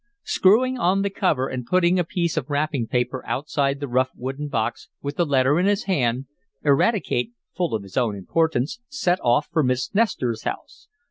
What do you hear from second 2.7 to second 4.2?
paper outside the rough,